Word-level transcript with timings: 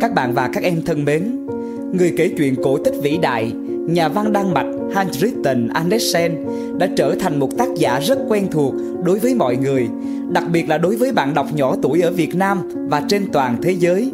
Các 0.00 0.14
bạn 0.14 0.34
và 0.34 0.50
các 0.52 0.62
em 0.62 0.82
thân 0.82 1.04
mến, 1.04 1.46
người 1.92 2.14
kể 2.16 2.30
chuyện 2.38 2.54
cổ 2.62 2.78
tích 2.78 2.94
vĩ 3.02 3.18
đại, 3.22 3.52
nhà 3.88 4.08
văn 4.08 4.32
Đan 4.32 4.54
Mạch 4.54 4.66
Hans 4.94 5.18
Christian 5.18 5.68
Andersen 5.68 6.36
đã 6.78 6.88
trở 6.96 7.14
thành 7.20 7.40
một 7.40 7.58
tác 7.58 7.68
giả 7.76 8.00
rất 8.00 8.18
quen 8.28 8.46
thuộc 8.50 8.74
đối 9.04 9.18
với 9.18 9.34
mọi 9.34 9.56
người, 9.56 9.88
đặc 10.30 10.44
biệt 10.52 10.68
là 10.68 10.78
đối 10.78 10.96
với 10.96 11.12
bạn 11.12 11.34
đọc 11.34 11.46
nhỏ 11.54 11.76
tuổi 11.82 12.00
ở 12.00 12.12
Việt 12.12 12.34
Nam 12.34 12.58
và 12.88 13.02
trên 13.08 13.32
toàn 13.32 13.56
thế 13.62 13.70
giới. 13.70 14.12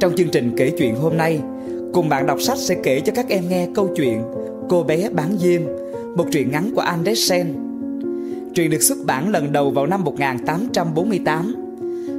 Trong 0.00 0.12
chương 0.16 0.30
trình 0.32 0.52
kể 0.56 0.72
chuyện 0.78 0.94
hôm 0.94 1.16
nay, 1.16 1.40
cùng 1.92 2.08
bạn 2.08 2.26
đọc 2.26 2.40
sách 2.40 2.58
sẽ 2.58 2.74
kể 2.82 3.00
cho 3.00 3.12
các 3.16 3.28
em 3.28 3.48
nghe 3.48 3.68
câu 3.74 3.88
chuyện 3.96 4.22
Cô 4.68 4.82
bé 4.82 5.10
bán 5.10 5.36
diêm, 5.38 5.62
một 6.16 6.24
truyện 6.32 6.50
ngắn 6.50 6.70
của 6.74 6.80
Andersen. 6.80 7.54
Truyện 8.54 8.70
được 8.70 8.82
xuất 8.82 8.98
bản 9.06 9.30
lần 9.30 9.52
đầu 9.52 9.70
vào 9.70 9.86
năm 9.86 10.04
1848 10.04 11.63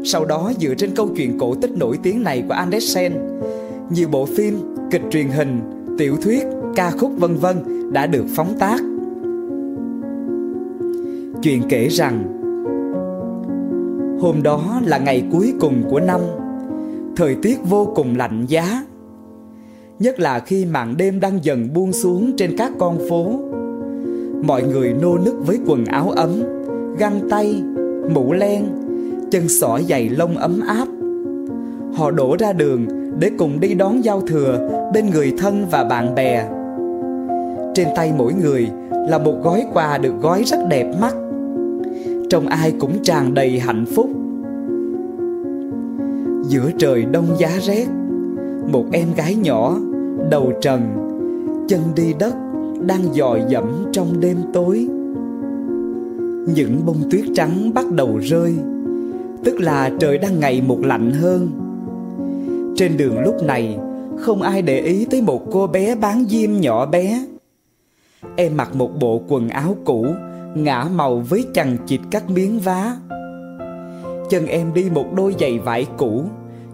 sau 0.05 0.25
đó 0.25 0.51
dựa 0.59 0.73
trên 0.73 0.95
câu 0.95 1.09
chuyện 1.15 1.37
cổ 1.37 1.55
tích 1.55 1.71
nổi 1.77 1.99
tiếng 2.03 2.23
này 2.23 2.43
của 2.47 2.53
Andersen, 2.53 3.13
nhiều 3.89 4.07
bộ 4.07 4.25
phim, 4.25 4.59
kịch 4.91 5.01
truyền 5.11 5.27
hình, 5.27 5.59
tiểu 5.97 6.17
thuyết, 6.21 6.43
ca 6.75 6.91
khúc 6.91 7.11
vân 7.17 7.35
vân 7.35 7.57
đã 7.93 8.07
được 8.07 8.25
phóng 8.35 8.55
tác. 8.59 8.81
Chuyện 11.43 11.61
kể 11.69 11.87
rằng 11.87 12.23
Hôm 14.21 14.43
đó 14.43 14.81
là 14.85 14.97
ngày 14.97 15.23
cuối 15.31 15.53
cùng 15.59 15.83
của 15.89 15.99
năm 15.99 16.21
Thời 17.15 17.35
tiết 17.35 17.57
vô 17.69 17.91
cùng 17.95 18.17
lạnh 18.17 18.45
giá 18.47 18.85
Nhất 19.99 20.19
là 20.19 20.39
khi 20.39 20.65
màn 20.65 20.97
đêm 20.97 21.19
đang 21.19 21.43
dần 21.43 21.73
buông 21.73 21.93
xuống 21.93 22.31
trên 22.37 22.57
các 22.57 22.71
con 22.79 22.99
phố 23.09 23.39
Mọi 24.43 24.63
người 24.63 24.93
nô 24.93 25.17
nức 25.17 25.35
với 25.45 25.59
quần 25.65 25.85
áo 25.85 26.09
ấm 26.09 26.43
Găng 26.97 27.29
tay, 27.29 27.63
mũ 28.13 28.33
len 28.33 28.84
chân 29.31 29.49
xỏ 29.49 29.79
dày 29.89 30.09
lông 30.09 30.37
ấm 30.37 30.59
áp. 30.67 30.87
Họ 31.93 32.11
đổ 32.11 32.35
ra 32.39 32.53
đường 32.53 32.85
để 33.19 33.31
cùng 33.37 33.59
đi 33.59 33.73
đón 33.73 34.03
giao 34.03 34.21
thừa 34.21 34.69
bên 34.93 35.09
người 35.09 35.33
thân 35.37 35.65
và 35.71 35.83
bạn 35.83 36.15
bè. 36.15 36.49
Trên 37.73 37.87
tay 37.95 38.13
mỗi 38.17 38.33
người 38.33 38.67
là 38.91 39.17
một 39.17 39.35
gói 39.43 39.65
quà 39.73 39.97
được 39.97 40.13
gói 40.21 40.43
rất 40.43 40.57
đẹp 40.69 40.93
mắt. 41.01 41.15
Trông 42.29 42.47
ai 42.47 42.73
cũng 42.79 43.03
tràn 43.03 43.33
đầy 43.33 43.59
hạnh 43.59 43.85
phúc. 43.85 44.09
Giữa 46.47 46.69
trời 46.77 47.05
đông 47.11 47.27
giá 47.39 47.49
rét, 47.61 47.85
một 48.71 48.85
em 48.91 49.07
gái 49.17 49.35
nhỏ, 49.35 49.77
đầu 50.31 50.51
trần, 50.61 50.81
chân 51.67 51.79
đi 51.95 52.13
đất 52.19 52.35
đang 52.87 53.13
dòi 53.13 53.41
dẫm 53.49 53.85
trong 53.91 54.19
đêm 54.19 54.37
tối. 54.53 54.87
Những 56.55 56.85
bông 56.85 57.09
tuyết 57.11 57.25
trắng 57.35 57.71
bắt 57.73 57.91
đầu 57.91 58.17
rơi 58.21 58.55
tức 59.45 59.59
là 59.59 59.91
trời 59.99 60.17
đang 60.17 60.39
ngày 60.39 60.61
một 60.61 60.79
lạnh 60.81 61.11
hơn. 61.11 61.51
Trên 62.75 62.97
đường 62.97 63.19
lúc 63.19 63.43
này, 63.43 63.77
không 64.19 64.41
ai 64.41 64.61
để 64.61 64.79
ý 64.79 65.07
tới 65.11 65.21
một 65.21 65.41
cô 65.51 65.67
bé 65.67 65.95
bán 65.95 66.25
diêm 66.29 66.53
nhỏ 66.53 66.85
bé. 66.85 67.25
Em 68.35 68.57
mặc 68.57 68.75
một 68.75 68.91
bộ 68.99 69.21
quần 69.27 69.49
áo 69.49 69.75
cũ, 69.85 70.07
ngã 70.55 70.85
màu 70.95 71.19
với 71.19 71.45
chằng 71.53 71.77
chịt 71.87 71.99
các 72.11 72.29
miếng 72.29 72.59
vá. 72.59 72.95
Chân 74.29 74.45
em 74.45 74.73
đi 74.73 74.89
một 74.93 75.13
đôi 75.15 75.35
giày 75.39 75.59
vải 75.59 75.85
cũ, 75.97 76.23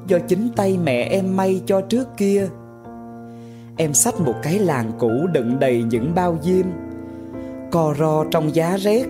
do 0.08 0.20
chính 0.20 0.50
tay 0.56 0.78
mẹ 0.84 1.04
em 1.04 1.38
may 1.38 1.62
cho 1.66 1.82
trước 1.82 2.08
kia. 2.18 2.48
Em 3.78 3.94
xách 3.94 4.22
một 4.22 4.36
cái 4.44 4.60
làng 4.60 4.92
cũ 5.00 5.12
đựng 5.34 5.60
đầy 5.60 5.84
những 5.84 6.16
bao 6.16 6.38
diêm, 6.42 6.66
co 7.72 7.94
ro 8.00 8.24
trong 8.32 8.56
giá 8.56 8.78
rét. 8.78 9.06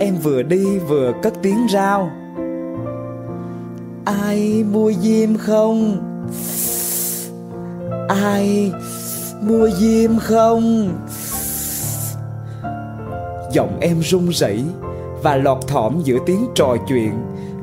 Em 0.00 0.14
vừa 0.22 0.42
đi 0.42 0.78
vừa 0.78 1.12
cất 1.22 1.34
tiếng 1.42 1.66
rao 1.72 2.10
ai 4.08 4.64
mua 4.72 4.92
diêm 4.92 5.36
không? 5.36 5.96
Ai 8.08 8.72
mua 9.42 9.68
diêm 9.70 10.18
không? 10.18 10.88
Giọng 13.52 13.78
em 13.80 14.00
run 14.00 14.28
rẩy 14.28 14.64
và 15.22 15.36
lọt 15.36 15.58
thỏm 15.66 16.00
giữa 16.04 16.18
tiếng 16.26 16.46
trò 16.54 16.76
chuyện, 16.88 17.12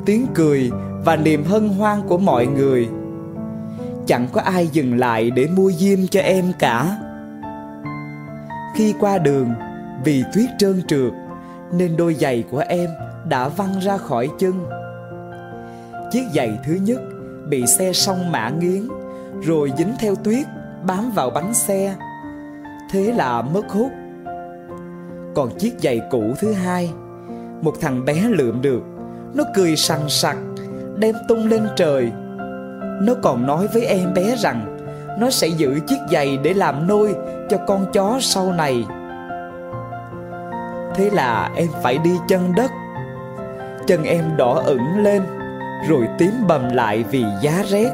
tiếng 0.05 0.25
cười 0.35 0.71
và 1.05 1.15
niềm 1.15 1.43
hân 1.43 1.69
hoan 1.69 2.01
của 2.07 2.17
mọi 2.17 2.47
người. 2.47 2.89
Chẳng 4.07 4.27
có 4.33 4.41
ai 4.41 4.67
dừng 4.67 4.97
lại 4.97 5.31
để 5.31 5.47
mua 5.47 5.71
diêm 5.71 6.07
cho 6.07 6.19
em 6.19 6.53
cả. 6.59 6.97
Khi 8.75 8.93
qua 8.99 9.17
đường, 9.17 9.49
vì 10.03 10.23
tuyết 10.35 10.49
trơn 10.59 10.81
trượt, 10.87 11.11
nên 11.73 11.97
đôi 11.97 12.13
giày 12.13 12.43
của 12.51 12.63
em 12.67 12.89
đã 13.29 13.47
văng 13.47 13.79
ra 13.79 13.97
khỏi 13.97 14.29
chân. 14.39 14.84
Chiếc 16.11 16.25
giày 16.33 16.59
thứ 16.63 16.73
nhất 16.73 17.01
bị 17.49 17.65
xe 17.67 17.93
song 17.93 18.31
mã 18.31 18.49
nghiến, 18.49 18.87
Rồi 19.41 19.71
dính 19.77 19.93
theo 19.99 20.15
tuyết, 20.15 20.47
bám 20.87 21.11
vào 21.11 21.29
bánh 21.29 21.53
xe. 21.53 21.95
Thế 22.91 23.11
là 23.11 23.41
mất 23.41 23.69
hút. 23.69 23.91
Còn 25.35 25.49
chiếc 25.59 25.73
giày 25.79 26.01
cũ 26.11 26.33
thứ 26.39 26.53
hai, 26.53 26.93
Một 27.61 27.73
thằng 27.81 28.05
bé 28.05 28.13
lượm 28.13 28.61
được. 28.61 28.81
Nó 29.33 29.43
cười 29.55 29.75
sằng 29.75 30.09
sặc, 30.09 30.37
Đem 30.95 31.15
tung 31.27 31.47
lên 31.47 31.67
trời. 31.75 32.11
Nó 33.01 33.13
còn 33.23 33.47
nói 33.47 33.67
với 33.73 33.85
em 33.85 34.13
bé 34.13 34.35
rằng, 34.37 34.77
Nó 35.19 35.29
sẽ 35.29 35.47
giữ 35.47 35.79
chiếc 35.87 35.99
giày 36.11 36.37
để 36.37 36.53
làm 36.53 36.87
nôi 36.87 37.15
Cho 37.49 37.57
con 37.67 37.85
chó 37.93 38.17
sau 38.21 38.51
này. 38.51 38.85
Thế 40.95 41.09
là 41.09 41.51
em 41.55 41.67
phải 41.83 41.97
đi 41.97 42.11
chân 42.27 42.55
đất. 42.55 42.71
Chân 43.87 44.03
em 44.03 44.37
đỏ 44.37 44.61
ửng 44.65 44.97
lên 44.97 45.21
rồi 45.87 46.07
tím 46.17 46.31
bầm 46.47 46.69
lại 46.69 47.03
vì 47.11 47.23
giá 47.41 47.63
rét. 47.69 47.91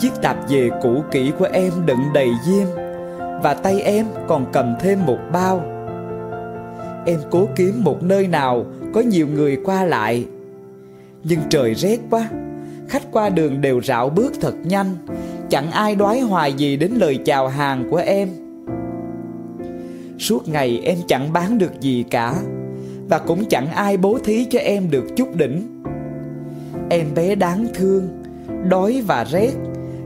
Chiếc 0.00 0.12
tạp 0.22 0.36
dề 0.48 0.70
cũ 0.82 1.02
kỹ 1.10 1.32
của 1.38 1.48
em 1.52 1.72
đựng 1.86 2.00
đầy 2.14 2.28
diêm 2.44 2.66
và 3.42 3.54
tay 3.62 3.80
em 3.80 4.06
còn 4.28 4.46
cầm 4.52 4.74
thêm 4.80 5.06
một 5.06 5.18
bao. 5.32 5.62
Em 7.06 7.18
cố 7.30 7.48
kiếm 7.56 7.84
một 7.84 8.02
nơi 8.02 8.26
nào 8.26 8.66
có 8.94 9.00
nhiều 9.00 9.26
người 9.28 9.56
qua 9.64 9.84
lại. 9.84 10.26
Nhưng 11.24 11.40
trời 11.50 11.74
rét 11.74 11.98
quá, 12.10 12.28
khách 12.88 13.02
qua 13.12 13.28
đường 13.28 13.60
đều 13.60 13.80
rảo 13.80 14.08
bước 14.08 14.32
thật 14.40 14.54
nhanh, 14.64 14.96
chẳng 15.48 15.70
ai 15.70 15.94
đoái 15.94 16.20
hoài 16.20 16.52
gì 16.52 16.76
đến 16.76 16.92
lời 16.96 17.18
chào 17.24 17.48
hàng 17.48 17.88
của 17.90 17.96
em. 17.96 18.28
Suốt 20.18 20.48
ngày 20.48 20.80
em 20.84 20.98
chẳng 21.06 21.32
bán 21.32 21.58
được 21.58 21.80
gì 21.80 22.04
cả 22.10 22.34
và 23.08 23.18
cũng 23.18 23.44
chẳng 23.44 23.72
ai 23.72 23.96
bố 23.96 24.18
thí 24.24 24.44
cho 24.44 24.58
em 24.58 24.90
được 24.90 25.04
chút 25.16 25.36
đỉnh 25.36 25.79
Em 26.92 27.14
bé 27.14 27.34
đáng 27.34 27.66
thương, 27.74 28.08
Đói 28.68 29.02
và 29.06 29.24
rét, 29.24 29.52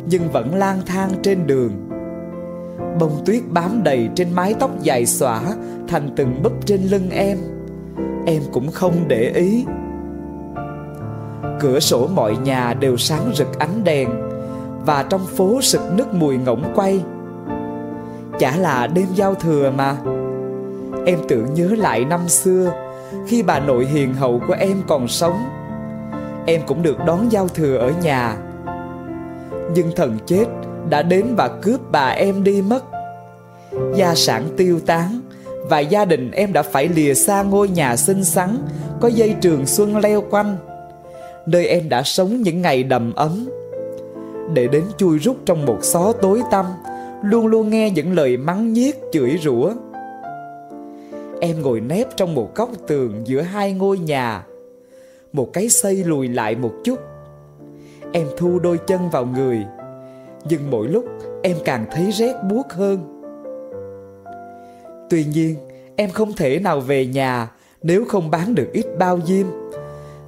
Nhưng 0.07 0.31
vẫn 0.33 0.55
lang 0.55 0.81
thang 0.87 1.11
trên 1.23 1.47
đường. 1.47 1.73
Bông 3.01 3.23
tuyết 3.27 3.43
bám 3.49 3.83
đầy 3.85 4.09
trên 4.15 4.33
mái 4.33 4.55
tóc 4.61 4.71
dài 4.83 5.07
xõa, 5.07 5.41
Thành 5.89 6.11
từng 6.17 6.43
búp 6.43 6.53
trên 6.67 6.83
lưng 6.83 7.11
em. 7.11 7.39
Em 8.27 8.43
cũng 8.53 8.71
không 8.71 8.95
để 9.09 9.33
ý. 9.35 9.65
Cửa 11.61 11.81
sổ 11.81 12.07
mọi 12.07 12.37
nhà 12.37 12.75
đều 12.75 12.97
sáng 12.97 13.31
rực 13.35 13.59
ánh 13.59 13.85
đèn, 13.85 14.09
Và 14.87 15.03
trong 15.03 15.27
phố 15.27 15.61
sực 15.63 15.83
nức 15.97 16.15
mùi 16.15 16.37
ngỗng 16.37 16.73
quay. 16.75 17.01
Chả 18.39 18.57
là 18.57 18.87
đêm 18.87 19.07
giao 19.15 19.35
thừa 19.35 19.73
mà. 19.77 19.97
Em 21.07 21.19
tưởng 21.29 21.55
nhớ 21.55 21.69
lại 21.79 22.05
năm 22.05 22.29
xưa, 22.29 22.73
Khi 23.27 23.43
bà 23.43 23.61
nội 23.61 23.87
hiền 23.87 24.15
hậu 24.15 24.41
của 24.49 24.55
em 24.59 24.83
còn 24.89 25.09
sống 25.09 25.37
em 26.47 26.61
cũng 26.67 26.83
được 26.83 26.97
đón 27.07 27.33
giao 27.33 27.49
thừa 27.49 27.77
ở 27.77 27.93
nhà. 28.03 28.37
Nhưng 29.75 29.93
thần 29.97 30.19
chết 30.27 30.45
đã 30.91 31.03
đến 31.03 31.35
và 31.37 31.49
cướp 31.63 31.81
bà 31.93 32.09
em 32.09 32.45
đi 32.45 32.63
mất. 32.63 32.85
Gia 33.95 34.15
sản 34.15 34.45
tiêu 34.57 34.81
tán 34.87 35.21
và 35.69 35.79
gia 35.79 36.05
đình 36.05 36.31
em 36.31 36.53
đã 36.53 36.63
phải 36.63 36.89
lìa 36.89 37.15
xa 37.15 37.43
ngôi 37.43 37.69
nhà 37.69 37.97
xinh 37.97 38.25
xắn 38.25 38.59
có 39.01 39.09
dây 39.09 39.35
trường 39.41 39.67
xuân 39.67 39.97
leo 39.97 40.23
quanh, 40.31 40.57
nơi 41.47 41.67
em 41.67 41.89
đã 41.89 42.03
sống 42.03 42.43
những 42.43 42.63
ngày 42.63 42.83
đầm 42.83 43.15
ấm. 43.15 43.49
Để 44.55 44.69
đến 44.69 44.85
chui 44.97 45.19
rút 45.19 45.37
trong 45.47 45.67
một 45.67 45.79
xó 45.83 46.13
tối 46.13 46.43
tăm, 46.51 46.67
luôn 47.23 47.47
luôn 47.47 47.71
nghe 47.71 47.91
những 47.91 48.13
lời 48.13 48.37
mắng 48.37 48.73
nhiếc 48.73 48.97
chửi 49.13 49.39
rủa. 49.43 49.73
Em 51.41 51.63
ngồi 51.63 51.81
nép 51.81 52.17
trong 52.17 52.35
một 52.35 52.55
góc 52.55 52.71
tường 52.87 53.23
giữa 53.25 53.41
hai 53.41 53.73
ngôi 53.73 53.99
nhà 53.99 54.45
một 55.35 55.53
cái 55.53 55.69
xây 55.69 56.05
lùi 56.05 56.29
lại 56.29 56.57
một 56.57 56.73
chút. 56.85 56.99
Em 58.13 58.27
thu 58.37 58.59
đôi 58.59 58.79
chân 58.79 59.11
vào 59.11 59.27
người, 59.27 59.65
nhưng 60.49 60.71
mỗi 60.71 60.89
lúc 60.89 61.05
em 61.43 61.57
càng 61.65 61.87
thấy 61.93 62.11
rét 62.11 62.35
buốt 62.51 62.67
hơn. 62.71 63.21
Tuy 65.11 65.25
nhiên, 65.25 65.57
em 65.97 66.11
không 66.11 66.33
thể 66.33 66.59
nào 66.59 66.81
về 66.81 67.07
nhà 67.07 67.51
nếu 67.83 68.05
không 68.05 68.31
bán 68.31 68.55
được 68.55 68.69
ít 68.73 68.87
bao 68.99 69.21
diêm, 69.25 69.47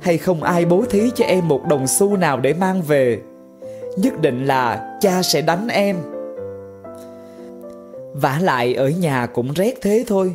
hay 0.00 0.18
không 0.18 0.42
ai 0.42 0.64
bố 0.64 0.84
thí 0.90 1.10
cho 1.14 1.24
em 1.24 1.48
một 1.48 1.60
đồng 1.68 1.86
xu 1.86 2.16
nào 2.16 2.40
để 2.40 2.54
mang 2.54 2.82
về. 2.82 3.18
Nhất 3.96 4.20
định 4.20 4.46
là 4.46 4.96
cha 5.00 5.22
sẽ 5.22 5.40
đánh 5.40 5.68
em. 5.68 5.96
Vả 8.14 8.38
lại 8.42 8.74
ở 8.74 8.88
nhà 8.88 9.26
cũng 9.26 9.52
rét 9.52 9.74
thế 9.82 10.04
thôi. 10.06 10.34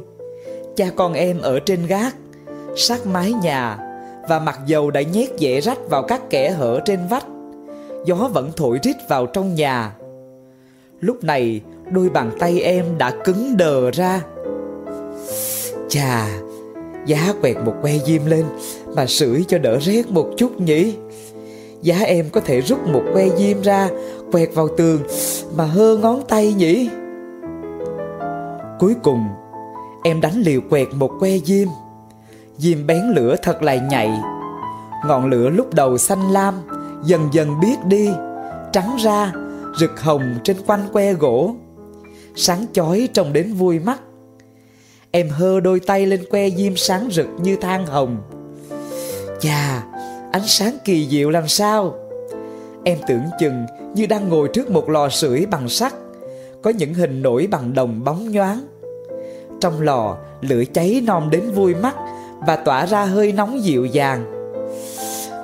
Cha 0.75 0.85
con 0.95 1.13
em 1.13 1.41
ở 1.41 1.59
trên 1.59 1.85
gác, 1.87 2.15
sát 2.75 3.05
mái 3.05 3.33
nhà 3.33 3.90
và 4.27 4.39
mặc 4.39 4.59
dầu 4.65 4.91
đã 4.91 5.01
nhét 5.01 5.29
dẻ 5.39 5.61
rách 5.61 5.89
vào 5.89 6.03
các 6.03 6.29
kẽ 6.29 6.49
hở 6.49 6.79
trên 6.85 6.99
vách, 7.09 7.25
Gió 8.05 8.29
vẫn 8.33 8.51
thổi 8.55 8.79
rít 8.83 8.95
vào 9.09 9.25
trong 9.25 9.55
nhà. 9.55 9.95
Lúc 10.99 11.23
này, 11.23 11.61
đôi 11.91 12.09
bàn 12.09 12.31
tay 12.39 12.61
em 12.61 12.85
đã 12.97 13.11
cứng 13.23 13.57
đờ 13.57 13.91
ra. 13.91 14.21
Chà, 15.89 16.27
Giá 17.05 17.33
quẹt 17.41 17.57
một 17.65 17.73
que 17.81 17.91
diêm 18.05 18.25
lên 18.25 18.45
Mà 18.95 19.05
sưởi 19.05 19.45
cho 19.47 19.57
đỡ 19.57 19.77
rét 19.81 20.09
một 20.09 20.29
chút 20.37 20.61
nhỉ? 20.61 20.95
Giá 21.81 21.99
em 21.99 22.29
có 22.31 22.41
thể 22.41 22.61
rút 22.61 22.87
một 22.87 23.03
que 23.13 23.29
diêm 23.37 23.61
ra, 23.61 23.89
Quẹt 24.31 24.49
vào 24.53 24.67
tường 24.67 24.99
Mà 25.57 25.65
hơ 25.65 25.97
ngón 25.97 26.21
tay 26.27 26.53
nhỉ? 26.53 26.89
Cuối 28.79 28.95
cùng, 29.03 29.23
Em 30.03 30.21
đánh 30.21 30.41
liều 30.41 30.61
quẹt 30.69 30.87
một 30.93 31.11
que 31.19 31.37
diêm. 31.37 31.67
Diêm 32.61 32.87
bén 32.87 33.01
lửa 33.15 33.35
thật 33.41 33.63
là 33.63 33.75
nhạy. 33.75 34.21
Ngọn 35.07 35.25
lửa 35.29 35.49
lúc 35.49 35.73
đầu 35.73 35.97
xanh 35.97 36.31
lam, 36.31 36.55
Dần 37.03 37.29
dần 37.31 37.59
biết 37.59 37.75
đi. 37.85 38.09
Trắng 38.73 38.95
ra, 38.99 39.33
Rực 39.79 40.01
hồng 40.01 40.35
trên 40.43 40.57
quanh 40.67 40.87
que 40.93 41.13
gỗ. 41.13 41.55
Sáng 42.35 42.65
chói 42.73 43.09
trông 43.13 43.33
đến 43.33 43.53
vui 43.53 43.79
mắt. 43.79 43.99
Em 45.11 45.29
hơ 45.29 45.59
đôi 45.59 45.79
tay 45.79 46.05
lên 46.05 46.23
que 46.31 46.49
diêm 46.49 46.75
sáng 46.75 47.09
rực 47.11 47.27
như 47.41 47.55
than 47.55 47.85
hồng. 47.85 48.17
Chà, 49.39 49.83
Ánh 50.31 50.45
sáng 50.45 50.77
kỳ 50.85 51.07
diệu 51.09 51.29
làm 51.29 51.47
sao? 51.47 51.95
Em 52.83 52.97
tưởng 53.07 53.23
chừng 53.39 53.65
như 53.95 54.05
đang 54.05 54.29
ngồi 54.29 54.49
trước 54.53 54.69
một 54.69 54.89
lò 54.89 55.09
sưởi 55.09 55.45
bằng 55.45 55.69
sắt, 55.69 55.93
Có 56.61 56.69
những 56.69 56.93
hình 56.93 57.21
nổi 57.21 57.47
bằng 57.51 57.73
đồng 57.73 58.03
bóng 58.03 58.31
nhoáng. 58.31 58.61
Trong 59.61 59.81
lò, 59.81 60.17
lửa 60.41 60.63
cháy 60.73 61.01
non 61.05 61.29
đến 61.29 61.51
vui 61.51 61.75
mắt 61.75 61.95
và 62.47 62.55
tỏa 62.55 62.85
ra 62.85 63.05
hơi 63.05 63.31
nóng 63.31 63.63
dịu 63.63 63.85
dàng. 63.85 64.25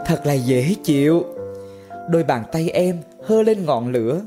Thật 0.05 0.25
là 0.25 0.33
dễ 0.33 0.75
chịu. 0.83 1.23
Đôi 2.09 2.23
bàn 2.23 2.43
tay 2.51 2.69
em 2.69 2.97
hơ 3.23 3.43
lên 3.43 3.65
ngọn 3.65 3.91
lửa. 3.91 4.21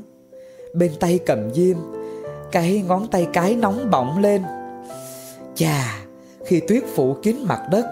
Bên 0.73 0.91
tay 0.99 1.19
cầm 1.25 1.53
diêm, 1.53 1.77
Cái 2.51 2.83
ngón 2.87 3.07
tay 3.07 3.27
cái 3.33 3.55
nóng 3.55 3.91
bỏng 3.91 4.21
lên. 4.21 4.41
Chà, 5.55 5.97
Khi 6.45 6.59
tuyết 6.67 6.83
phủ 6.95 7.15
kín 7.23 7.35
mặt 7.43 7.61
đất, 7.71 7.85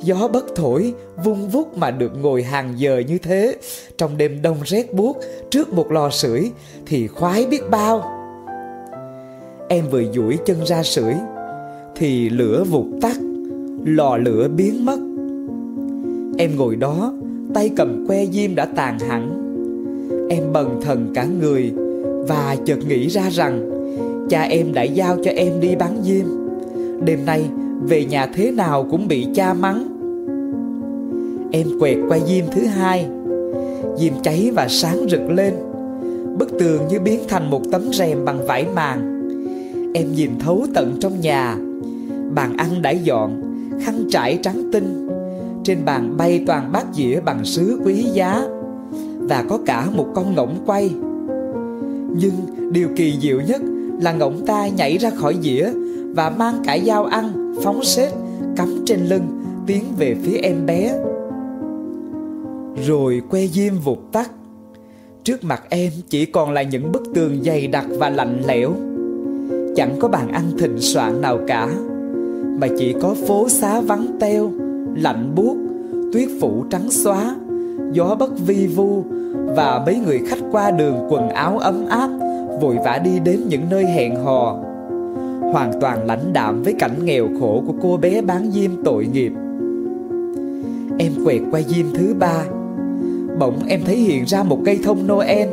Gió 0.00 0.28
bất 0.28 0.44
thổi 0.56 0.94
Vung 1.24 1.48
vút 1.48 1.76
mà 1.76 1.90
được 1.90 2.12
ngồi 2.20 2.42
hàng 2.42 2.74
giờ 2.76 3.02
như 3.08 3.18
thế. 3.18 3.56
Trong 3.98 4.16
đêm 4.16 4.42
đông 4.42 4.58
rét 4.64 4.94
buốt, 4.94 5.16
Trước 5.50 5.72
một 5.72 5.92
lò 5.92 6.10
sưởi 6.10 6.50
Thì 6.86 7.08
khoái 7.08 7.46
biết 7.46 7.70
bao. 7.70 8.12
Em 9.68 9.88
vừa 9.90 10.02
duỗi 10.12 10.38
chân 10.46 10.66
ra 10.66 10.82
sưởi 10.82 11.14
Thì 11.96 12.30
lửa 12.30 12.64
vụt 12.64 12.86
tắt. 13.02 13.16
Lò 13.86 14.16
lửa 14.16 14.48
biến 14.56 14.84
mất. 14.84 14.98
Em 16.38 16.56
ngồi 16.56 16.76
đó, 16.76 17.12
Tay 17.54 17.70
cầm 17.76 18.06
que 18.08 18.26
diêm 18.26 18.54
đã 18.54 18.64
tàn 18.64 18.98
hẳn. 18.98 19.30
Em 20.30 20.52
bần 20.52 20.80
thần 20.82 21.12
cả 21.14 21.26
người 21.40 21.72
Và 22.28 22.56
chợt 22.66 22.78
nghĩ 22.88 23.08
ra 23.08 23.30
rằng 23.30 23.70
Cha 24.28 24.42
em 24.42 24.72
đã 24.74 24.82
giao 24.82 25.16
cho 25.24 25.30
em 25.30 25.60
đi 25.60 25.76
bán 25.76 26.02
diêm. 26.02 26.26
Đêm 27.04 27.26
nay, 27.26 27.44
về 27.82 28.04
nhà 28.04 28.26
thế 28.34 28.50
nào 28.50 28.86
cũng 28.90 29.08
bị 29.08 29.26
cha 29.34 29.54
mắng. 29.54 29.86
Em 31.52 31.66
quẹt 31.80 31.96
qua 32.08 32.18
diêm 32.26 32.44
thứ 32.52 32.62
hai. 32.62 33.06
Diêm 33.96 34.12
cháy 34.22 34.50
và 34.54 34.68
sáng 34.68 35.06
rực 35.10 35.30
lên. 35.30 35.54
Bức 36.38 36.58
tường 36.58 36.82
như 36.90 37.00
biến 37.00 37.20
thành 37.28 37.50
một 37.50 37.62
tấm 37.72 37.82
rèm 37.92 38.24
bằng 38.24 38.46
vải 38.46 38.66
màng. 38.74 39.28
Em 39.94 40.12
nhìn 40.12 40.30
thấu 40.38 40.66
tận 40.74 40.96
trong 41.00 41.20
nhà. 41.20 41.56
Bàn 42.34 42.56
ăn 42.56 42.82
đã 42.82 42.90
dọn. 42.90 43.45
Khăn 43.80 44.04
trải 44.10 44.38
trắng 44.42 44.70
tinh. 44.72 45.08
Trên 45.64 45.84
bàn 45.84 46.16
bay 46.16 46.44
toàn 46.46 46.72
bát 46.72 46.86
dĩa 46.94 47.20
bằng 47.20 47.44
sứ 47.44 47.80
quý 47.84 48.02
giá 48.12 48.42
Và 49.18 49.44
có 49.48 49.58
cả 49.66 49.86
một 49.94 50.06
con 50.14 50.34
ngỗng 50.34 50.62
quay. 50.66 50.90
Nhưng 52.20 52.32
điều 52.72 52.88
kỳ 52.96 53.14
diệu 53.20 53.40
nhất 53.40 53.62
là 54.00 54.12
ngỗng 54.12 54.46
ta 54.46 54.68
nhảy 54.68 54.98
ra 54.98 55.10
khỏi 55.10 55.36
dĩa 55.42 55.70
và 56.14 56.30
mang 56.30 56.62
cả 56.66 56.78
dao 56.86 57.04
ăn, 57.04 57.54
phóng 57.62 57.84
xếp, 57.84 58.10
cắm 58.56 58.82
trên 58.86 59.06
lưng, 59.06 59.42
tiến 59.66 59.84
về 59.98 60.16
phía 60.22 60.36
em 60.36 60.66
bé. 60.66 60.94
Rồi 62.86 63.22
que 63.30 63.46
diêm 63.46 63.74
vụt 63.84 63.98
tắt. 64.12 64.30
Trước 65.24 65.44
mặt 65.44 65.62
em 65.68 65.92
chỉ 66.08 66.26
còn 66.26 66.52
là 66.52 66.62
những 66.62 66.92
bức 66.92 67.02
tường 67.14 67.42
dày 67.44 67.66
đặc 67.66 67.86
và 67.98 68.10
lạnh 68.10 68.42
lẽo. 68.46 68.72
Chẳng 69.76 69.96
có 69.98 70.08
bàn 70.08 70.28
ăn 70.32 70.44
thịnh 70.58 70.78
soạn 70.78 71.20
nào 71.20 71.38
cả 71.46 71.68
mà 72.60 72.68
chỉ 72.78 72.94
có 73.02 73.14
phố 73.28 73.48
xá 73.48 73.80
vắng 73.80 74.06
teo 74.20 74.50
lạnh 74.96 75.32
buốt 75.34 75.56
tuyết 76.12 76.28
phủ 76.40 76.64
trắng 76.70 76.90
xóa 76.90 77.36
gió 77.92 78.16
bất 78.18 78.38
vi 78.46 78.66
vu 78.66 79.04
và 79.56 79.82
mấy 79.86 79.98
người 80.06 80.20
khách 80.28 80.40
qua 80.52 80.70
đường 80.70 81.06
quần 81.08 81.28
áo 81.28 81.58
ấm 81.58 81.86
áp 81.88 82.10
vội 82.60 82.76
vã 82.84 82.98
đi 83.04 83.18
đến 83.24 83.40
những 83.48 83.62
nơi 83.70 83.84
hẹn 83.84 84.16
hò 84.16 84.56
hoàn 85.52 85.72
toàn 85.80 86.06
lãnh 86.06 86.32
đạm 86.32 86.62
với 86.62 86.74
cảnh 86.78 87.04
nghèo 87.04 87.28
khổ 87.40 87.62
của 87.66 87.74
cô 87.82 87.96
bé 87.96 88.22
bán 88.22 88.50
diêm 88.50 88.70
tội 88.84 89.06
nghiệp. 89.06 89.32
Em 90.98 91.12
quẹt 91.24 91.42
qua 91.50 91.60
diêm 91.62 91.86
thứ 91.94 92.14
ba, 92.18 92.44
bỗng 93.38 93.58
em 93.68 93.80
thấy 93.84 93.96
hiện 93.96 94.24
ra 94.26 94.42
một 94.42 94.58
cây 94.64 94.78
thông 94.84 95.06
Noel. 95.06 95.45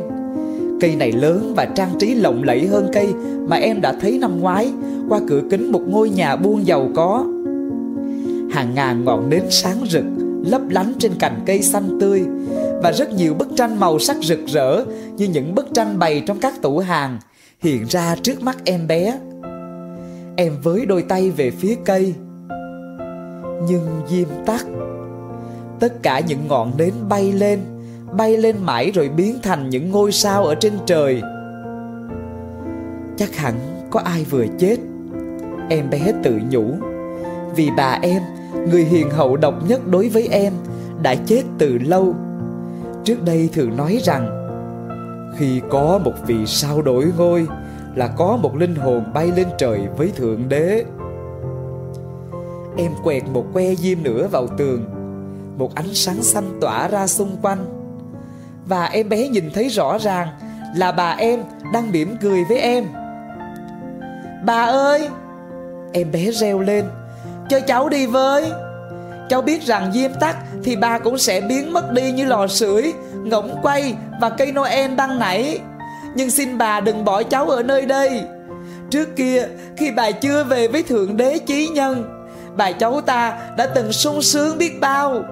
Cây 0.84 0.96
này 0.96 1.12
lớn 1.12 1.52
và 1.56 1.64
trang 1.64 1.90
trí 1.98 2.14
lộng 2.14 2.42
lẫy 2.42 2.66
hơn 2.66 2.88
cây 2.92 3.14
mà 3.48 3.56
em 3.56 3.80
đã 3.80 3.92
thấy 4.00 4.18
năm 4.18 4.40
ngoái 4.40 4.72
qua 5.08 5.20
cửa 5.28 5.42
kính 5.50 5.72
một 5.72 5.80
ngôi 5.88 6.10
nhà 6.10 6.36
buôn 6.36 6.66
giàu 6.66 6.90
có. 6.94 7.24
Hàng 8.50 8.74
ngàn 8.74 9.04
ngọn 9.04 9.30
nến 9.30 9.42
sáng 9.50 9.86
rực, 9.88 10.04
lấp 10.46 10.62
lánh 10.70 10.92
trên 10.98 11.12
cành 11.18 11.40
cây 11.46 11.62
xanh 11.62 11.98
tươi 12.00 12.22
và 12.82 12.92
rất 12.92 13.12
nhiều 13.12 13.34
bức 13.34 13.48
tranh 13.56 13.80
màu 13.80 13.98
sắc 13.98 14.16
rực 14.22 14.38
rỡ 14.46 14.84
như 15.16 15.26
những 15.26 15.54
bức 15.54 15.66
tranh 15.74 15.98
bày 15.98 16.22
trong 16.26 16.40
các 16.40 16.62
tủ 16.62 16.78
hàng 16.78 17.18
hiện 17.60 17.84
ra 17.88 18.16
trước 18.22 18.42
mắt 18.42 18.56
em 18.64 18.86
bé. 18.86 19.18
Em 20.36 20.52
với 20.62 20.86
đôi 20.86 21.02
tay 21.02 21.30
về 21.30 21.50
phía 21.50 21.74
cây 21.84 22.14
Nhưng 23.68 23.86
diêm 24.08 24.28
tắt, 24.46 24.66
Tất 25.80 26.02
cả 26.02 26.20
những 26.20 26.48
ngọn 26.48 26.72
nến 26.78 26.92
bay 27.08 27.32
lên 27.32 27.73
Bay 28.12 28.36
lên 28.36 28.56
mãi 28.62 28.90
rồi 28.90 29.08
biến 29.08 29.38
thành 29.42 29.70
những 29.70 29.90
ngôi 29.90 30.12
sao 30.12 30.44
ở 30.44 30.54
trên 30.54 30.72
trời 30.86 31.22
Chắc 33.16 33.36
hẳn 33.36 33.54
có 33.90 34.00
ai 34.00 34.24
vừa 34.24 34.46
chết 34.58 34.76
Em 35.70 35.90
bé 35.90 36.12
tự 36.22 36.40
nhủ 36.50 36.74
Vì 37.56 37.70
bà 37.76 37.98
em 38.02 38.22
Người 38.70 38.84
hiền 38.84 39.10
hậu 39.10 39.36
độc 39.36 39.54
nhất 39.68 39.80
đối 39.86 40.08
với 40.08 40.28
em 40.30 40.52
Đã 41.02 41.14
chết 41.14 41.42
từ 41.58 41.78
lâu 41.78 42.14
Trước 43.04 43.24
đây 43.24 43.48
thường 43.52 43.76
nói 43.76 44.00
rằng 44.02 44.48
Khi 45.38 45.60
có 45.70 46.00
một 46.04 46.14
vị 46.26 46.46
sao 46.46 46.82
đổi 46.82 47.12
ngôi 47.18 47.46
là 47.94 48.08
có 48.08 48.36
một 48.36 48.56
linh 48.56 48.74
hồn 48.74 49.04
bay 49.14 49.32
lên 49.36 49.48
trời 49.58 49.80
với 49.96 50.12
Thượng 50.16 50.48
Đế. 50.48 50.84
Em 52.76 52.92
quẹt 53.04 53.22
một 53.32 53.44
que 53.52 53.74
diêm 53.74 54.02
nữa 54.02 54.28
vào 54.30 54.46
tường, 54.46 54.84
một 55.58 55.74
ánh 55.74 55.94
sáng 55.94 56.22
xanh 56.22 56.58
tỏa 56.60 56.88
ra 56.88 57.06
xung 57.06 57.36
quanh. 57.42 57.83
Và 58.66 58.84
em 58.84 59.08
bé 59.08 59.28
nhìn 59.28 59.50
thấy 59.54 59.68
rõ 59.68 59.98
ràng 59.98 60.28
là 60.76 60.92
bà 60.92 61.10
em 61.10 61.42
đang 61.72 61.92
mỉm 61.92 62.16
cười 62.20 62.44
với 62.48 62.58
em. 62.58 62.84
Bà 64.44 64.64
ơi! 64.64 65.08
Em 65.92 66.12
bé 66.12 66.30
reo 66.30 66.60
lên, 66.60 66.84
cho 67.48 67.60
cháu 67.60 67.88
đi 67.88 68.06
với. 68.06 68.52
Cháu 69.28 69.42
biết 69.42 69.62
rằng 69.62 69.92
diêm 69.92 70.10
tắt 70.20 70.36
thì 70.64 70.76
bà 70.76 70.98
cũng 70.98 71.18
sẽ 71.18 71.40
biến 71.40 71.72
mất 71.72 71.92
đi 71.92 72.12
như 72.12 72.24
lò 72.24 72.46
sưởi, 72.46 72.92
ngỗng 73.14 73.58
quay 73.62 73.94
và 74.20 74.30
cây 74.30 74.52
Noel 74.52 74.94
đang 74.94 75.18
nảy. 75.18 75.60
Nhưng 76.14 76.30
xin 76.30 76.58
bà 76.58 76.80
đừng 76.80 77.04
bỏ 77.04 77.22
cháu 77.22 77.50
ở 77.50 77.62
nơi 77.62 77.86
đây 77.86 78.22
Trước 78.90 79.16
kia 79.16 79.46
khi 79.76 79.90
bà 79.90 80.10
chưa 80.10 80.44
về 80.44 80.68
với 80.68 80.82
Thượng 80.82 81.16
Đế 81.16 81.38
Chí 81.38 81.68
Nhân 81.68 82.04
Bà 82.56 82.72
cháu 82.72 83.00
ta 83.00 83.38
đã 83.56 83.66
từng 83.66 83.92
sung 83.92 84.22
sướng 84.22 84.58
biết 84.58 84.80
bao 84.80 85.24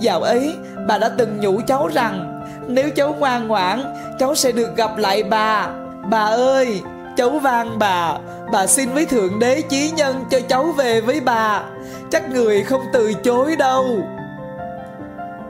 Dạo 0.00 0.20
ấy 0.22 0.54
bà 0.88 0.98
đã 0.98 1.08
từng 1.18 1.40
nhủ 1.40 1.60
cháu 1.66 1.88
rằng 1.94 2.29
nếu 2.70 2.90
cháu 2.90 3.14
ngoan 3.18 3.48
ngoãn, 3.48 3.82
cháu 4.18 4.34
sẽ 4.34 4.52
được 4.52 4.76
gặp 4.76 4.98
lại 4.98 5.22
bà. 5.22 5.68
Bà 6.10 6.24
ơi, 6.24 6.80
cháu 7.16 7.30
van 7.30 7.78
bà. 7.78 8.18
Bà 8.52 8.66
xin 8.66 8.88
với 8.94 9.06
Thượng 9.06 9.38
Đế 9.38 9.62
Chí 9.62 9.90
Nhân 9.90 10.24
cho 10.30 10.40
cháu 10.40 10.64
về 10.64 11.00
với 11.00 11.20
bà. 11.20 11.62
Chắc 12.10 12.30
người 12.30 12.62
không 12.62 12.80
từ 12.92 13.12
chối 13.14 13.56
đâu. 13.56 13.84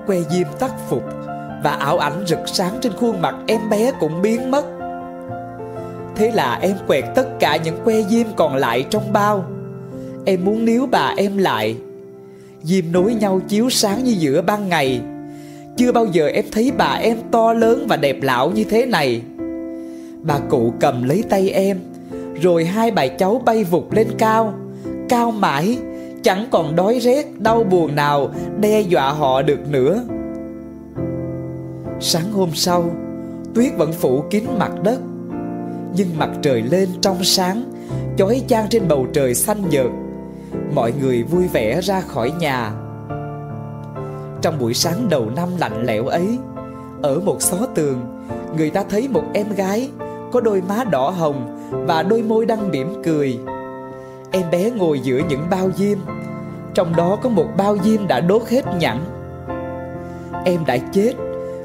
Que 0.06 0.16
diêm 0.30 0.46
tắt 0.58 0.70
phục 0.88 1.02
và 1.64 1.70
ảo 1.70 1.98
ảnh 1.98 2.24
rực 2.26 2.38
sáng 2.46 2.78
trên 2.80 2.92
khuôn 2.92 3.22
mặt 3.22 3.34
em 3.46 3.70
bé 3.70 3.92
cũng 4.00 4.22
biến 4.22 4.50
mất. 4.50 4.64
Thế 6.16 6.30
là 6.34 6.58
em 6.62 6.76
quẹt 6.86 7.04
tất 7.14 7.26
cả 7.40 7.56
những 7.56 7.78
que 7.84 8.02
diêm 8.02 8.26
còn 8.36 8.56
lại 8.56 8.86
trong 8.90 9.12
bao. 9.12 9.44
Em 10.24 10.44
muốn 10.44 10.64
níu 10.64 10.86
bà 10.90 11.14
em 11.16 11.38
lại. 11.38 11.76
Diêm 12.62 12.84
nối 12.92 13.14
nhau 13.14 13.40
chiếu 13.48 13.70
sáng 13.70 14.04
như 14.04 14.12
giữa 14.18 14.42
ban 14.42 14.68
ngày. 14.68 15.00
Chưa 15.80 15.92
bao 15.92 16.06
giờ 16.06 16.26
em 16.26 16.44
thấy 16.52 16.72
bà 16.78 16.92
em 16.92 17.16
to 17.30 17.52
lớn 17.52 17.86
và 17.88 17.96
đẹp 17.96 18.16
lão 18.22 18.50
như 18.50 18.64
thế 18.64 18.86
này. 18.86 19.22
Bà 20.22 20.38
cụ 20.38 20.72
cầm 20.80 21.02
lấy 21.02 21.24
tay 21.28 21.50
em 21.50 21.80
Rồi 22.42 22.64
hai 22.64 22.90
bà 22.90 23.06
cháu 23.06 23.42
bay 23.44 23.64
vụt 23.64 23.84
lên 23.90 24.06
cao. 24.18 24.54
Cao 25.08 25.30
mãi 25.30 25.78
Chẳng 26.22 26.46
còn 26.50 26.76
đói 26.76 26.98
rét, 26.98 27.26
đau 27.38 27.64
buồn 27.64 27.94
nào 27.94 28.30
Đe 28.60 28.80
dọa 28.80 29.12
họ 29.12 29.42
được 29.42 29.68
nữa. 29.70 30.04
Sáng 32.00 32.32
hôm 32.32 32.50
sau 32.54 32.90
Tuyết 33.54 33.72
vẫn 33.76 33.92
phủ 33.92 34.24
kín 34.30 34.44
mặt 34.58 34.72
đất. 34.84 35.00
Nhưng 35.96 36.08
mặt 36.18 36.30
trời 36.42 36.62
lên 36.62 36.88
trong 37.02 37.24
sáng 37.24 37.64
Chói 38.16 38.42
chang 38.48 38.68
trên 38.68 38.88
bầu 38.88 39.06
trời 39.12 39.34
xanh 39.34 39.62
nhợt. 39.70 39.90
Mọi 40.74 40.92
người 41.00 41.22
vui 41.22 41.48
vẻ 41.52 41.80
ra 41.80 42.00
khỏi 42.00 42.32
nhà. 42.40 42.72
Trong 44.42 44.58
buổi 44.58 44.74
sáng 44.74 45.08
đầu 45.10 45.30
năm 45.36 45.48
lạnh 45.58 45.84
lẽo 45.84 46.06
ấy 46.06 46.38
Ở 47.02 47.20
một 47.20 47.42
xó 47.42 47.56
tường 47.74 48.26
Người 48.56 48.70
ta 48.70 48.84
thấy 48.90 49.08
một 49.08 49.24
em 49.34 49.46
gái 49.56 49.90
Có 50.32 50.40
đôi 50.40 50.62
má 50.68 50.84
đỏ 50.84 51.10
hồng 51.10 51.68
Và 51.86 52.02
đôi 52.02 52.22
môi 52.22 52.46
đang 52.46 52.70
mỉm 52.70 53.02
cười 53.04 53.38
Em 54.30 54.50
bé 54.50 54.70
ngồi 54.70 55.00
giữa 55.00 55.20
những 55.28 55.46
bao 55.50 55.70
diêm 55.76 55.98
Trong 56.74 56.96
đó 56.96 57.18
có 57.22 57.28
một 57.28 57.46
bao 57.56 57.76
diêm 57.84 58.06
đã 58.06 58.20
đốt 58.20 58.42
hết 58.48 58.64
nhẵn 58.78 58.98
Em 60.44 60.64
đã 60.66 60.78
chết 60.92 61.12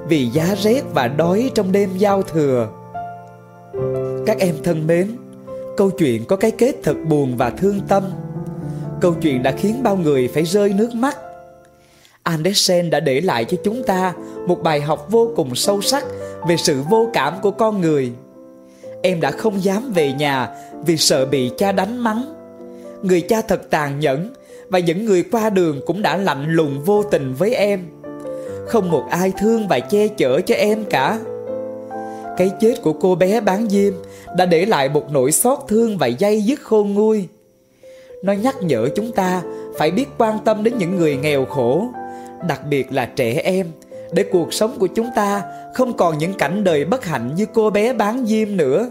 vì 0.07 0.25
giá 0.25 0.55
rét 0.55 0.81
và 0.93 1.07
đói 1.07 1.51
trong 1.55 1.71
đêm 1.71 1.89
giao 1.97 2.21
thừa. 2.23 2.67
Các 4.25 4.39
em 4.39 4.55
thân 4.63 4.87
mến, 4.87 5.11
câu 5.77 5.89
chuyện 5.89 6.25
có 6.25 6.35
cái 6.35 6.51
kết 6.51 6.75
thật 6.83 6.95
buồn 7.09 7.37
và 7.37 7.49
thương 7.49 7.79
tâm. 7.87 8.03
Câu 9.01 9.13
chuyện 9.21 9.43
đã 9.43 9.51
khiến 9.51 9.83
bao 9.83 9.97
người 9.97 10.27
phải 10.27 10.43
rơi 10.43 10.73
nước 10.73 10.89
mắt. 10.95 11.17
Andersen 12.25 12.89
đã 12.89 12.99
để 12.99 13.21
lại 13.21 13.45
cho 13.45 13.57
chúng 13.63 13.83
ta 13.83 14.13
một 14.47 14.63
bài 14.63 14.81
học 14.81 15.07
vô 15.09 15.31
cùng 15.35 15.55
sâu 15.55 15.81
sắc 15.81 16.05
về 16.47 16.57
sự 16.57 16.81
vô 16.89 17.09
cảm 17.13 17.33
của 17.41 17.51
con 17.51 17.81
người. 17.81 18.11
Em 19.01 19.21
đã 19.21 19.31
không 19.31 19.63
dám 19.63 19.91
về 19.95 20.13
nhà 20.13 20.49
vì 20.85 20.97
sợ 20.97 21.25
bị 21.25 21.51
cha 21.57 21.71
đánh 21.71 21.97
mắng. 21.97 22.33
Người 23.01 23.21
cha 23.21 23.41
thật 23.41 23.69
tàn 23.69 23.99
nhẫn 23.99 24.33
và 24.69 24.79
những 24.79 25.05
người 25.05 25.23
qua 25.31 25.49
đường 25.49 25.81
cũng 25.85 26.01
đã 26.01 26.17
lạnh 26.17 26.45
lùng 26.49 26.83
vô 26.83 27.03
tình 27.03 27.33
với 27.33 27.55
em 27.55 27.85
không 28.67 28.91
một 28.91 29.03
ai 29.09 29.33
thương 29.37 29.67
và 29.67 29.79
che 29.79 30.07
chở 30.07 30.41
cho 30.41 30.55
em 30.55 30.85
cả 30.89 31.19
cái 32.37 32.51
chết 32.61 32.75
của 32.81 32.93
cô 32.93 33.15
bé 33.15 33.41
bán 33.41 33.69
diêm 33.69 33.93
đã 34.37 34.45
để 34.45 34.65
lại 34.65 34.89
một 34.89 35.11
nỗi 35.11 35.31
xót 35.31 35.59
thương 35.67 35.97
và 35.97 36.07
dây 36.07 36.41
dứt 36.41 36.61
khôn 36.61 36.93
nguôi 36.93 37.27
nó 38.23 38.33
nhắc 38.33 38.55
nhở 38.61 38.87
chúng 38.95 39.11
ta 39.11 39.41
phải 39.77 39.91
biết 39.91 40.05
quan 40.17 40.39
tâm 40.45 40.63
đến 40.63 40.77
những 40.77 40.97
người 40.97 41.17
nghèo 41.17 41.45
khổ 41.45 41.87
đặc 42.47 42.61
biệt 42.69 42.91
là 42.91 43.05
trẻ 43.05 43.41
em, 43.43 43.67
để 44.11 44.25
cuộc 44.31 44.53
sống 44.53 44.77
của 44.79 44.87
chúng 44.87 45.09
ta 45.15 45.41
không 45.73 45.97
còn 45.97 46.17
những 46.17 46.33
cảnh 46.33 46.63
đời 46.63 46.85
bất 46.85 47.05
hạnh 47.05 47.35
như 47.35 47.45
cô 47.53 47.69
bé 47.69 47.93
bán 47.93 48.25
diêm 48.25 48.57
nữa. 48.57 48.89